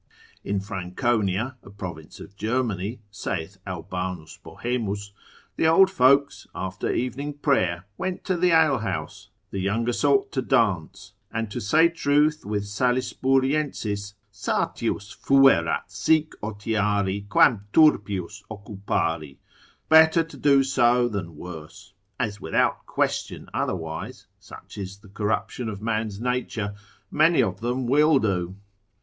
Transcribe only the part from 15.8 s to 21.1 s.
sic otiari, quam turpius occupari, better to do so